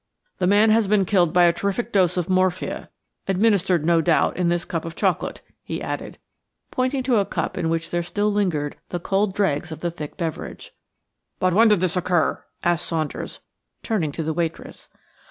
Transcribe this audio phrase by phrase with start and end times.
[0.39, 4.65] "The man has been killed by a terrific dose of morphia–administered, no doubt, in this
[4.65, 6.17] cup of chocolate," he added,
[6.71, 10.17] pointing to a cup in which there still lingered the cold dregs of the thick
[10.17, 10.71] beverage.
[11.37, 13.41] "But when did this occur?" asked Saunders,
[13.83, 14.89] turning to the waitress.